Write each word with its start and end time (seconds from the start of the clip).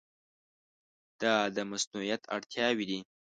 دا 1.21 1.35
د 1.55 1.57
مصونیت 1.71 2.21
اړتیاوې 2.35 2.85
دي. 2.89 2.99